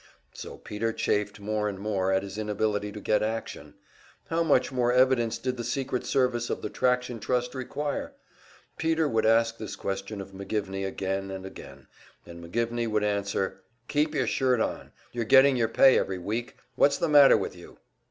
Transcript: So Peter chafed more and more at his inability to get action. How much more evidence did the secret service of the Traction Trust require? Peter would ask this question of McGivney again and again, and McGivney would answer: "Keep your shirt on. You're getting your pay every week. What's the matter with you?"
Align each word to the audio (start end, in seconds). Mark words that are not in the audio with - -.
So 0.33 0.57
Peter 0.57 0.91
chafed 0.91 1.39
more 1.39 1.69
and 1.69 1.77
more 1.77 2.11
at 2.11 2.23
his 2.23 2.39
inability 2.39 2.91
to 2.91 2.99
get 2.99 3.21
action. 3.21 3.75
How 4.31 4.41
much 4.41 4.71
more 4.71 4.91
evidence 4.91 5.37
did 5.37 5.57
the 5.57 5.63
secret 5.63 6.07
service 6.07 6.49
of 6.49 6.63
the 6.63 6.71
Traction 6.71 7.19
Trust 7.19 7.53
require? 7.53 8.13
Peter 8.79 9.07
would 9.07 9.27
ask 9.27 9.59
this 9.59 9.75
question 9.75 10.19
of 10.19 10.31
McGivney 10.31 10.87
again 10.87 11.29
and 11.29 11.45
again, 11.45 11.85
and 12.25 12.43
McGivney 12.43 12.87
would 12.87 13.03
answer: 13.03 13.61
"Keep 13.89 14.15
your 14.15 14.25
shirt 14.25 14.59
on. 14.59 14.91
You're 15.11 15.23
getting 15.23 15.55
your 15.55 15.67
pay 15.67 15.99
every 15.99 16.17
week. 16.17 16.57
What's 16.73 16.97
the 16.97 17.07
matter 17.07 17.37
with 17.37 17.55
you?" 17.55 17.77